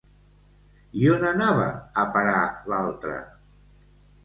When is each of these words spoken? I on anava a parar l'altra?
I 1.01 1.05
on 1.15 1.25
anava 1.33 1.67
a 2.05 2.07
parar 2.17 2.41
l'altra? 2.75 3.21